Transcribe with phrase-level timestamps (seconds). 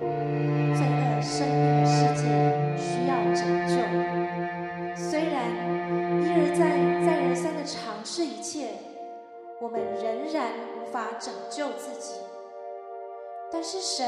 [0.00, 2.26] 这个生命的世界
[2.76, 3.74] 需要拯救。
[4.96, 5.48] 虽然
[6.20, 8.70] 一而再再而三的尝试一切
[9.60, 12.14] 我们仍然无法拯救自己。
[13.52, 14.04] 但是神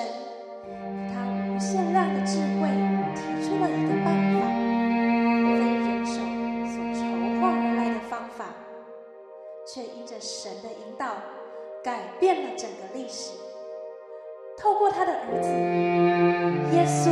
[0.64, 0.70] 以
[1.14, 2.66] 他无限量的智慧
[3.14, 4.42] 提出了一个办法
[5.44, 6.14] 非人手
[6.66, 8.46] 所筹划而来的方法
[9.64, 11.14] 却因着神的引导
[11.84, 13.55] 改变了整个历史。
[14.56, 15.48] 透过他的儿子
[16.74, 17.10] 耶稣，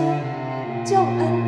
[0.85, 1.44] 救恩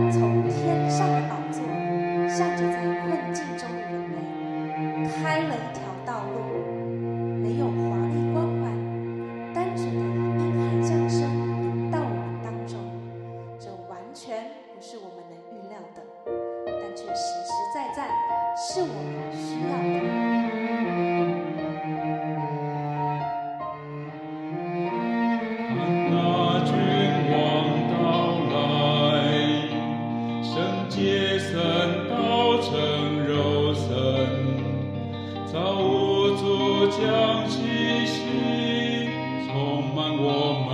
[36.90, 39.10] 将信心
[39.46, 40.70] 充满我们。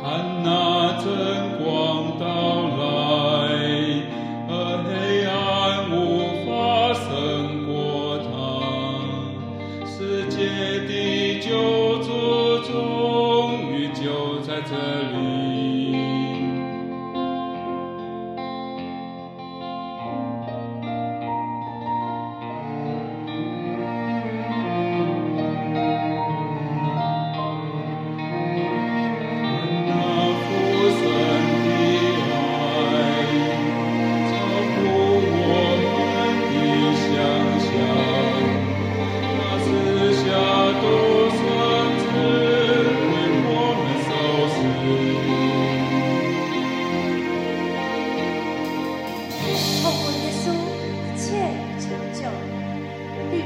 [0.00, 0.67] 看那。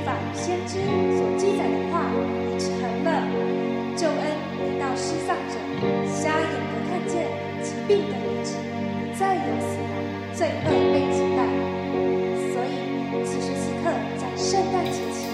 [0.04, 0.78] 反先知
[1.16, 2.10] 所记载的话，
[2.50, 3.10] 以及恒乐。
[3.94, 4.24] 救恩
[4.58, 5.54] 临到失丧者，
[6.08, 7.28] 瞎眼的看见，
[7.62, 9.94] 疾病的医治，不再有死亡，
[10.32, 11.44] 罪恶被击败。
[12.50, 12.74] 所以，
[13.22, 15.28] 此时此刻，在圣诞节期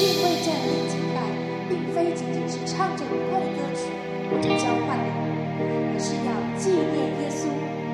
[0.00, 1.20] 敬畏站立敬拜，
[1.68, 3.92] 并非仅仅是唱着愉快的歌曲
[4.30, 5.28] 或者交换礼物，
[5.92, 7.46] 而是要纪念耶稣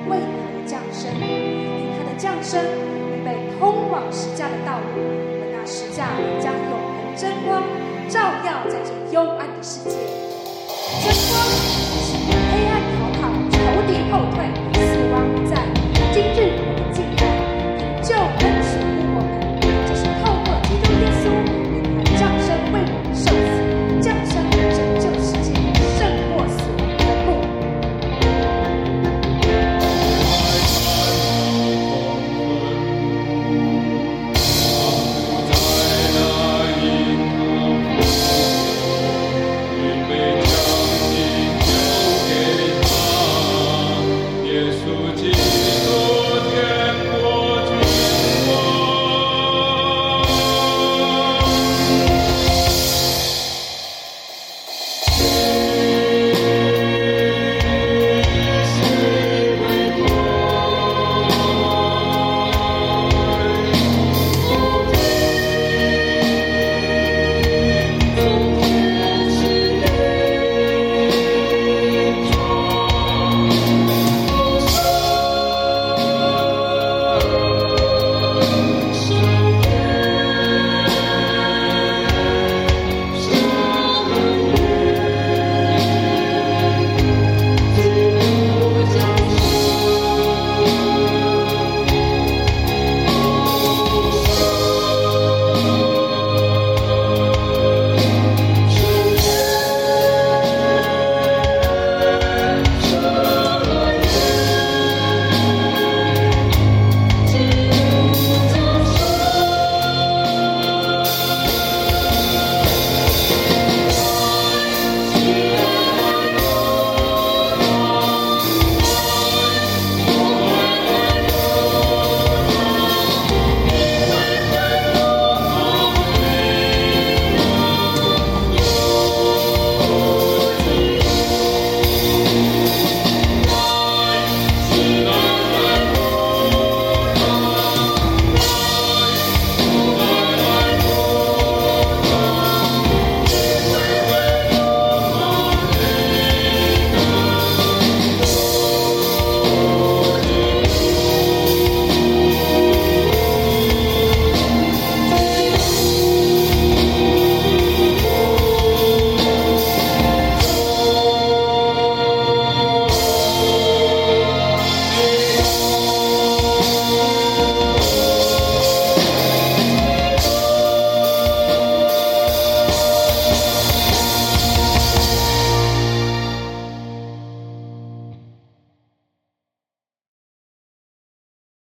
[0.09, 2.63] 为你的降生，以他的降生
[3.11, 5.32] 预备通往十架的道路。
[5.65, 6.07] 时架
[6.41, 7.63] 将永恒真光
[8.09, 9.95] 照耀在这幽暗的世界。
[11.01, 11.33] 真光
[12.03, 13.57] 请黑暗逃跑仇
[13.87, 14.62] 敌后退。